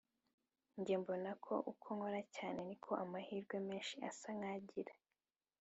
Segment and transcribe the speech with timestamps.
[0.77, 4.93] "njye mbona ko uko nkora cyane, niko amahirwe menshi asa nkagira."